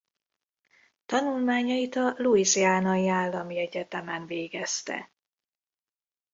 [1.05, 5.11] Tanulmányait a Louisianai Állami Egyetemen végezte.